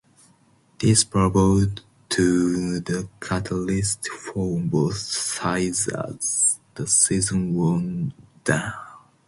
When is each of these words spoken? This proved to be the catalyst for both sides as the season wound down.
This 0.79 1.03
proved 1.03 1.81
to 2.09 2.53
be 2.81 2.91
the 2.91 3.07
catalyst 3.19 4.07
for 4.07 4.59
both 4.59 4.97
sides 4.97 5.87
as 5.89 6.59
the 6.73 6.87
season 6.87 7.53
wound 7.53 8.11
down. 8.43 8.73